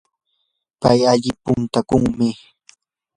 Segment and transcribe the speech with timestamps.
[0.81, 2.29] pay alli puntakuqmi.